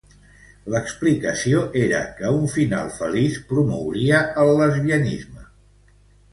[0.75, 5.49] L'explicació era que un final feliç promouria el lesbianisme.